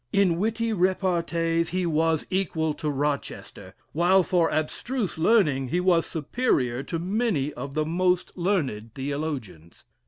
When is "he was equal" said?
1.69-2.73